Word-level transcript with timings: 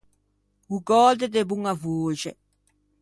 O 0.73 0.77
göde 0.89 1.27
de 1.33 1.41
boña 1.49 1.73
voxe. 1.83 2.31